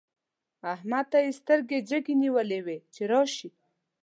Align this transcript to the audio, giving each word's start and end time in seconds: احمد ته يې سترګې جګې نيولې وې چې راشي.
احمد 0.73 1.05
ته 1.11 1.17
يې 1.25 1.31
سترګې 1.39 1.79
جګې 1.89 2.13
نيولې 2.21 2.59
وې 2.65 2.77
چې 2.93 3.01
راشي. 3.11 3.49